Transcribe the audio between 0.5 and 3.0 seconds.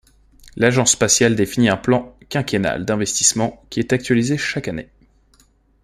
L'agence spatiale définit un plan quinquennal